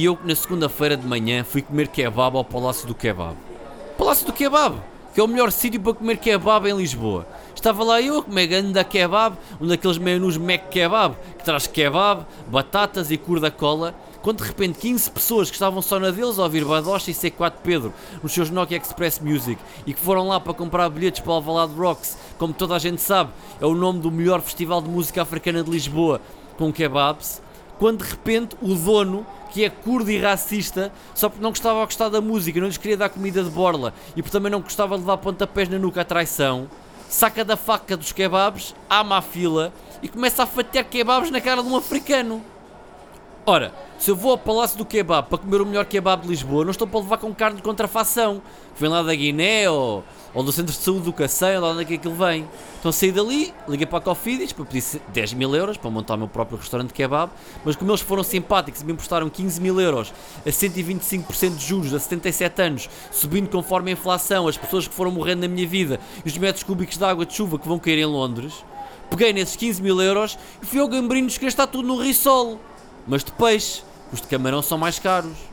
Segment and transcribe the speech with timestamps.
[0.00, 3.36] e eu na segunda-feira de manhã fui comer kebab ao Palácio do Kebab.
[3.98, 4.76] Palácio do Kebab,
[5.12, 7.26] que é o melhor sítio para comer kebab em Lisboa.
[7.54, 12.24] Estava lá eu a comer ganda kebab, um daqueles menus Mac Kebab, que traz kebab,
[12.46, 16.38] batatas e cor da cola, quando de repente 15 pessoas que estavam só na deles
[16.38, 20.40] a ouvir Badocha e C4 Pedro nos seus Nokia Express Music e que foram lá
[20.40, 24.00] para comprar bilhetes para o Alvalade Rocks, como toda a gente sabe, é o nome
[24.00, 26.22] do melhor festival de música africana de Lisboa,
[26.56, 27.42] com kebabs,
[27.78, 31.84] quando de repente o dono, que é curdo e racista, só porque não gostava a
[31.84, 34.94] gostar da música, não lhes queria dar comida de borla e porque também não gostava
[34.94, 36.68] de levar pontapés na nuca à traição,
[37.08, 41.62] saca da faca dos kebabs, ama a fila e começa a fatiar kebabs na cara
[41.62, 42.42] de um africano.
[43.46, 46.62] Ora, se eu vou ao Palácio do Kebab para comer o melhor kebab de Lisboa,
[46.62, 48.42] não estou para levar com carne de contrafação.
[48.78, 50.04] Vem lá da Guiné ou,
[50.34, 52.46] ou do Centro de Saúde do Cacém, ou onde é que aquilo vem.
[52.78, 56.18] Então saí dali, liguei para a Cofidis para pedir 10 mil euros para montar o
[56.18, 57.32] meu próprio restaurante de kebab,
[57.64, 60.12] mas como eles foram simpáticos e me emprestaram 15 mil euros
[60.46, 65.10] a 125% de juros a 77 anos, subindo conforme a inflação, as pessoas que foram
[65.10, 67.98] morrendo na minha vida e os metros cúbicos de água de chuva que vão cair
[67.98, 68.64] em Londres,
[69.08, 72.60] peguei nesses 15 mil euros e fui ao Gambrinhos gastar tudo no risol.
[73.06, 75.50] Mas de peixe, os de camarão são mais caros.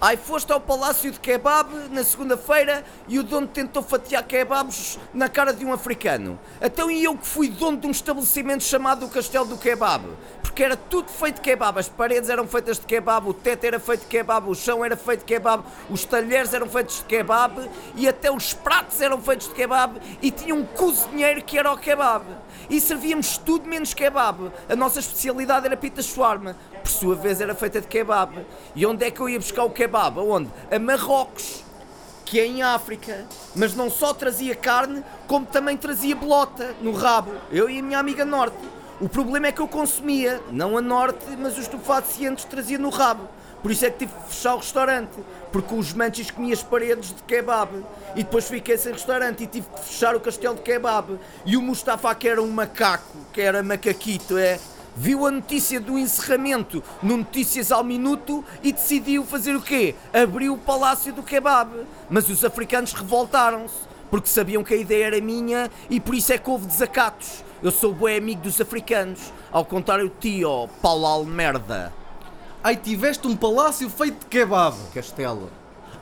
[0.00, 5.28] Ai, foste ao Palácio de Kebab na segunda-feira e o dono tentou fatiar kebabs na
[5.28, 6.38] cara de um africano.
[6.62, 10.04] Então e eu que fui dono de um estabelecimento chamado o Castelo do Kebab.
[10.40, 13.80] Porque era tudo feito de kebab, as paredes eram feitas de kebab, o teto era
[13.80, 17.70] feito de kebab, o chão era feito de kebab, os talheres eram feitos de kebab
[17.96, 21.76] e até os pratos eram feitos de kebab e tinha um cozinheiro que era o
[21.76, 22.24] kebab.
[22.70, 24.52] E servíamos tudo menos kebab.
[24.68, 26.56] A nossa especialidade era pita shawarma,
[26.88, 28.46] por sua vez era feita de kebab.
[28.74, 30.18] E onde é que eu ia buscar o kebab?
[30.18, 30.50] Aonde?
[30.72, 31.62] A Marrocos,
[32.24, 33.26] que é em África.
[33.54, 37.30] Mas não só trazia carne, como também trazia bolota no rabo.
[37.52, 38.56] Eu e a minha amiga Norte.
[39.00, 43.28] O problema é que eu consumia, não a Norte, mas os estupefacientes trazia no rabo.
[43.62, 45.12] Por isso é que tive que fechar o restaurante,
[45.52, 47.84] porque os manchis comiam as paredes de kebab.
[48.16, 51.18] E depois fiquei sem restaurante e tive que fechar o castelo de kebab.
[51.44, 54.58] E o Mustafa, que era um macaco, que era macaquito, é
[54.98, 59.94] viu a notícia do encerramento no Notícias ao Minuto e decidiu fazer o quê?
[60.12, 61.70] Abriu o Palácio do Kebab.
[62.10, 63.76] Mas os africanos revoltaram-se,
[64.10, 67.44] porque sabiam que a ideia era minha e por isso é que houve desacatos.
[67.62, 71.92] Eu sou bom amigo dos africanos, ao contrário de ti, ó Paulal merda.
[72.62, 74.76] Ai, tiveste um palácio feito de kebab.
[74.92, 75.48] Castelo.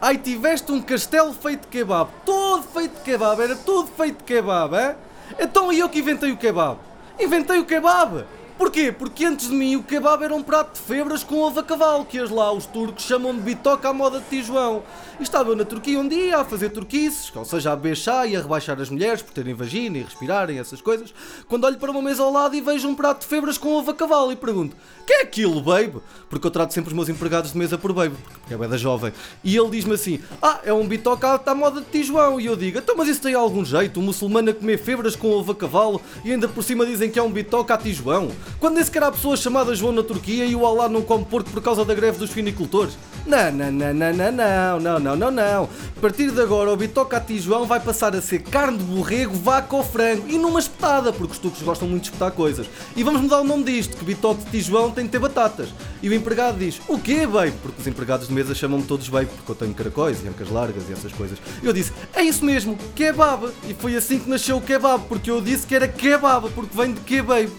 [0.00, 2.10] Ai, tiveste um castelo feito de kebab.
[2.24, 4.96] Todo feito de kebab, era tudo feito de kebab, é?
[5.38, 6.78] Então e eu que inventei o kebab?
[7.20, 8.24] Inventei o kebab!
[8.58, 8.90] Porquê?
[8.90, 12.06] Porque antes de mim o kebab era um prato de febras com ovo a cavalo,
[12.06, 14.82] que as lá os turcos chamam de bitoca à moda de Tijuão.
[15.20, 18.26] E estava eu na Turquia um dia a fazer turquices, ou seja, a beber chá
[18.26, 21.12] e a rebaixar as mulheres por terem vagina e respirarem, essas coisas,
[21.46, 23.90] quando olho para uma mesa ao lado e vejo um prato de febras com ovo
[23.90, 24.74] a cavalo e pergunto,
[25.06, 26.00] que é aquilo, babe?
[26.30, 29.12] Porque eu trato sempre os meus empregados de mesa por babe, porque é da jovem.
[29.44, 32.40] E ele diz-me assim, ah, é um bitoca à moda de Tijuão.
[32.40, 34.00] E eu digo, então mas isso tem algum jeito?
[34.00, 37.18] Um muçulmano a comer febras com ovo a cavalo e ainda por cima dizem que
[37.18, 38.30] é um bitoca a Tijuão?
[38.58, 41.50] Quando nem sequer há pessoas chamadas João na Turquia e o Allah não come porco
[41.50, 42.96] por causa da greve dos finicultores?
[43.26, 45.68] Não, não, não, não, não, não, não, não, não.
[45.96, 49.34] A partir de agora o bitoca a Tijuão vai passar a ser carne de borrego,
[49.34, 52.68] vaca ou frango e numa espetada, porque os turcos gostam muito de espetar coisas.
[52.94, 55.68] E vamos mudar o nome disto, que bitoque de Tijuão tem de ter batatas.
[56.02, 57.52] E o empregado diz, o quê, babe?
[57.62, 60.84] Porque os empregados de mesa chamam-me todos babe, porque eu tenho caracóis e ancas largas
[60.88, 61.38] e essas coisas.
[61.62, 63.48] Eu disse, é isso mesmo, kebab.
[63.68, 66.92] E foi assim que nasceu o kebab, porque eu disse que era kebab, porque vem
[66.92, 67.50] de kebab.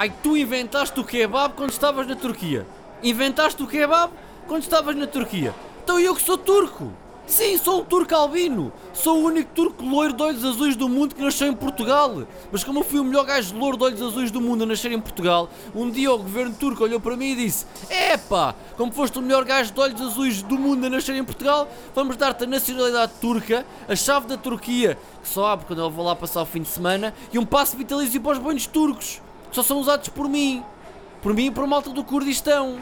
[0.00, 2.66] Ai, tu inventaste o kebab quando estavas na Turquia.
[3.02, 4.10] Inventaste o kebab
[4.48, 5.54] quando estavas na Turquia.
[5.84, 6.90] Então eu que sou turco.
[7.26, 8.72] Sim, sou um turco albino.
[8.94, 12.22] Sou o único turco loiro de olhos azuis do mundo que nasceu em Portugal.
[12.50, 14.90] Mas como eu fui o melhor gajo loiro de olhos azuis do mundo a nascer
[14.90, 19.18] em Portugal, um dia o governo turco olhou para mim e disse: Epá, como foste
[19.18, 22.46] o melhor gajo de olhos azuis do mundo a nascer em Portugal, vamos dar-te a
[22.46, 26.46] nacionalidade turca, a chave da Turquia, que só abre quando eu vou lá passar o
[26.46, 29.20] fim de semana, e um passo vitalício para os banhos turcos,
[29.52, 30.62] só são usados por mim.
[31.22, 32.78] Por mim e por malta do Kurdistão.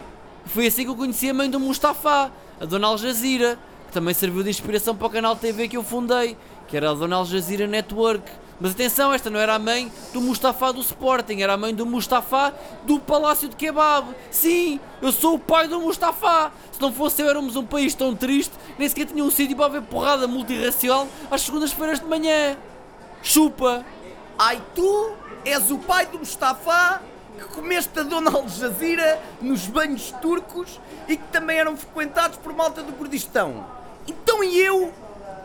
[0.47, 4.15] Foi assim que eu conheci a mãe do Mustafa, a Dona Al Jazeera, que também
[4.15, 6.37] serviu de inspiração para o canal TV que eu fundei,
[6.69, 8.31] que era a Dona Al Jazeera Network.
[8.61, 11.87] Mas atenção, esta não era a mãe do Mustafa do Sporting, era a mãe do
[11.87, 12.53] Mustafa
[12.85, 14.09] do Palácio de Kebab.
[14.31, 16.51] Sim, eu sou o pai do Mustafa.
[16.73, 19.69] Se não fosse eu, éramos um país tão triste, nem sequer tinha um sítio para
[19.69, 22.57] ver porrada multirracial às segundas-feiras de manhã.
[23.23, 23.85] Chupa!
[24.41, 27.03] Ai, tu és o pai do Mustafa
[27.37, 32.53] que comeste a Dona Al Jazeera nos banhos turcos e que também eram frequentados por
[32.53, 33.67] malta do Kurdistão.
[34.07, 34.93] Então e eu?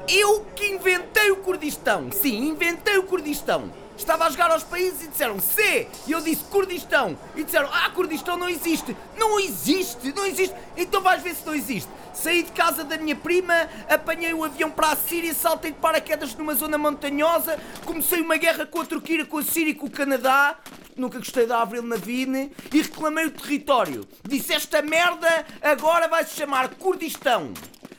[0.08, 2.12] Eu que inventei o Kurdistão.
[2.12, 3.72] Sim, inventei o Kurdistão.
[3.98, 5.88] Estava a jogar aos países e disseram C.
[6.08, 7.18] E eu disse Kurdistão.
[7.36, 8.96] E disseram, ah, Kurdistão não existe.
[9.18, 10.56] Não existe, não existe.
[10.76, 11.90] Então vais ver se não existe.
[12.14, 13.54] Saí de casa da minha prima,
[13.90, 18.68] apanhei o avião para a Síria, saltei de paraquedas numa zona montanhosa, comecei uma guerra
[18.68, 20.58] com a Turquia, com a Síria e com o Canadá.
[20.96, 24.08] Nunca gostei da Avril Lavigne e reclamei o território.
[24.24, 27.52] Disse esta merda agora vai se chamar Kurdistão.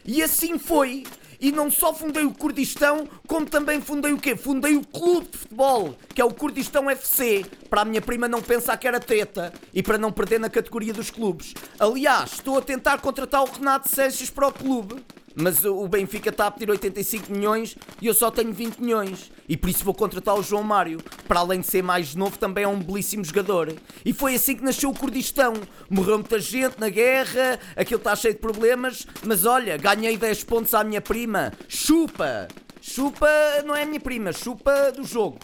[0.05, 1.05] E assim foi.
[1.41, 4.37] E não só fundei o Kurdistão, como também fundei o quê?
[4.37, 8.43] Fundei o clube de futebol, que é o Kurdistão FC, para a minha prima não
[8.43, 11.55] pensar que era treta e para não perder na categoria dos clubes.
[11.79, 15.05] Aliás, estou a tentar contratar o Renato Sanches para o clube.
[15.35, 19.33] Mas o Benfica está a pedir 85 milhões e eu só tenho 20 milhões.
[19.49, 21.01] E por isso vou contratar o João Mário.
[21.27, 23.75] Para além de ser mais novo, também é um belíssimo jogador.
[24.05, 25.55] E foi assim que nasceu o Kurdistão.
[25.91, 29.07] Morreu muita gente na guerra, aquilo está cheio de problemas.
[29.25, 31.53] Mas olha, ganhei 10 pontos à minha prima.
[31.69, 32.47] Chupa!
[32.81, 33.29] Chupa
[33.65, 35.39] não é a minha prima, chupa do jogo.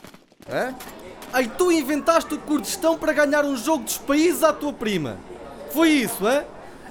[0.49, 0.75] Hã?
[1.33, 5.19] Ai, tu inventaste o Kurdistão para ganhar um jogo dos países à tua prima.
[5.73, 6.47] Foi isso, é?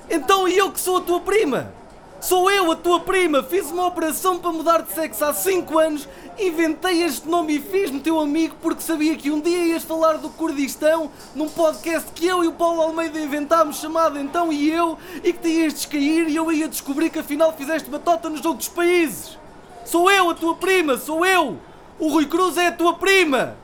[0.10, 1.78] Então e eu que sou a tua prima?
[2.21, 3.42] Sou eu, a tua prima!
[3.42, 6.07] Fiz uma operação para mudar de sexo há 5 anos,
[6.38, 10.30] inventei este nome e fiz-me teu amigo porque sabia que um dia ias falar do
[10.30, 15.31] Kurdistão num podcast que eu e o Paulo Almeida inventámos chamado Então e Eu e
[15.31, 18.68] que te ias descair e eu ia descobrir que afinal fizeste batota no jogo dos
[18.68, 19.38] países.
[19.86, 21.57] Sou eu, a tua prima, sou eu!
[21.98, 23.56] O Rui Cruz é a tua prima!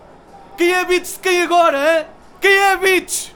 [0.57, 2.09] Quem é bitch de quem agora, é?
[2.39, 3.31] Quem é bitch?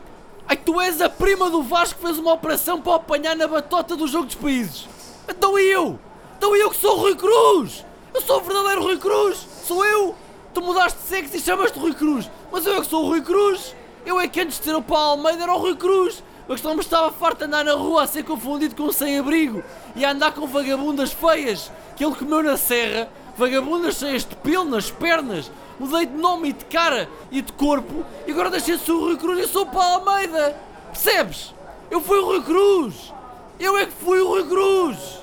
[0.48, 3.98] Ai, tu és a prima do Vasco que fez uma operação para apanhar na batota
[3.98, 4.88] do jogo dos países.
[5.29, 5.99] Então eu?
[6.37, 7.85] Então eu que sou o Rui Cruz!
[8.13, 9.45] Eu sou o verdadeiro Rui Cruz!
[9.65, 10.15] Sou eu!
[10.53, 12.29] Tu mudaste de sexo e chamaste Rui Cruz!
[12.51, 13.75] Mas eu é que sou o Rui Cruz!
[14.05, 16.23] Eu é que antes de ser o Paulo Almeida era o Rui Cruz!
[16.47, 19.63] Mas não me estava farto de andar na rua a ser confundido com um sem-abrigo
[19.95, 24.65] e a andar com vagabundas feias que ele comeu na serra, vagabundas cheias de pelo
[24.65, 25.51] nas pernas.
[25.79, 29.01] Mudei de nome e de cara e de corpo e agora deixei de ser o
[29.01, 30.59] Rui Cruz e sou o Paulo Almeida!
[30.87, 31.53] Percebes?
[31.91, 33.13] Eu fui o Rui Cruz!
[33.59, 35.19] Eu é que fui o Rui Cruz!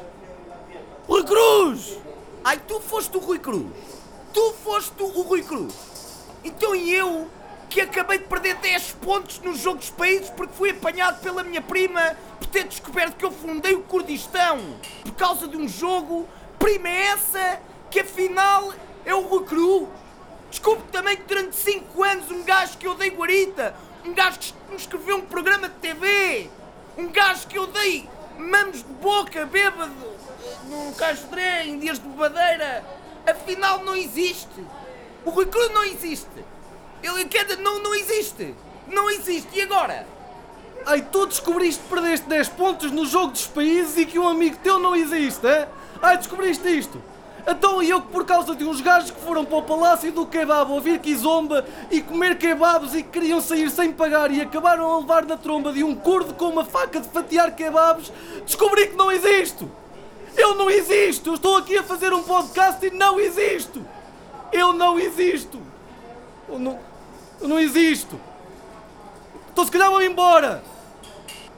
[1.08, 1.98] Rui Cruz!
[2.42, 3.66] Ai, tu foste o Rui Cruz!
[4.32, 5.72] Tu foste o Rui Cruz!
[6.42, 7.30] Então e eu,
[7.70, 11.62] que acabei de perder 10 pontos no jogo dos países porque fui apanhado pela minha
[11.62, 14.58] prima por ter descoberto que eu fundei o Kurdistão
[15.04, 18.74] por causa de um jogo, prima é essa que afinal
[19.04, 19.86] é o Rui Cruz!
[20.50, 24.52] Desculpe também que durante 5 anos um gajo que eu dei guarita, um gajo que
[24.70, 26.50] me escreveu um programa de TV,
[26.98, 28.08] um gajo que eu dei
[28.38, 30.15] mamos de boca, bêbado,
[30.68, 32.84] num castré, em dias de bebadeira,
[33.26, 34.64] afinal não existe.
[35.24, 36.44] O Rui Cruz não existe.
[37.02, 38.54] Ele quer não, não existe.
[38.88, 39.48] Não existe.
[39.54, 40.06] E agora?
[40.84, 44.56] Ai, tu descobriste que perdeste 10 pontos no jogo dos países e que um amigo
[44.62, 45.68] teu não existe, é?
[46.00, 47.02] Ai, descobriste isto.
[47.46, 50.70] Então eu que por causa de uns gajos que foram para o palácio do kebab
[50.70, 55.24] ouvir kizomba e comer kebabs e que queriam sair sem pagar e acabaram a levar
[55.24, 58.12] na tromba de um curdo com uma faca de fatiar kebabs,
[58.44, 59.70] descobri que não existo!
[60.56, 61.30] Não existo!
[61.30, 63.86] Eu estou aqui a fazer um podcast e não existo!
[64.50, 65.60] Eu não existo!
[66.48, 66.80] Eu não,
[67.40, 68.18] eu não existo!
[69.52, 70.64] Então se calhar vou embora!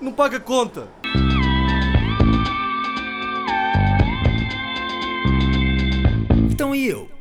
[0.00, 0.88] Não paga conta!
[6.50, 7.17] Então e eu?